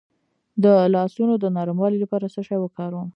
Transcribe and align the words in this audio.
د 0.63 0.65
لاسونو 0.95 1.33
د 1.39 1.45
نرموالي 1.57 1.97
لپاره 2.03 2.25
څه 2.33 2.41
شی 2.47 2.57
وکاروم؟ 2.61 3.07